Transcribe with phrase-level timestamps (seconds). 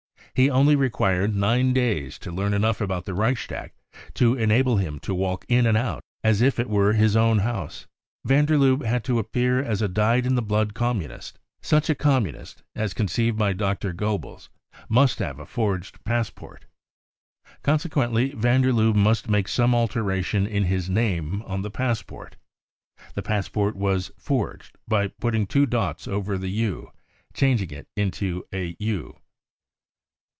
[0.33, 3.73] He only required nine days to learn enough about the Reichstag
[4.13, 7.85] to enable him to walk in and out as if it were his own house.
[8.23, 11.95] Van der Lubbe had to appear as a dyed in thc blood Communist, Such a
[11.95, 13.93] Communist, as conceived by Dr.
[13.93, 14.47] Goebbels,
[14.87, 16.63] must have a forged passport.
[17.61, 22.37] Consequently van der Lubbe must make some alteration in his name on the passport.
[23.15, 26.91] The passport was" forged 55 by putting two dots over the cc u,"
[27.33, 28.45] changing it into"
[28.79, 29.17] u."